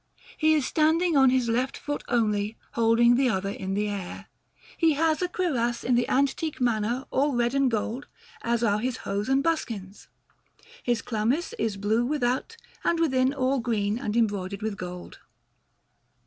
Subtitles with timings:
[0.35, 4.29] He is standing on his left foot only, holding the other in the air.
[4.75, 8.07] He has a cuirass in the antique manner, all red and gold,
[8.41, 10.07] as are his hose and his buskins.
[10.81, 15.19] His chlamys is blue without, and within all green and embroidered with gold.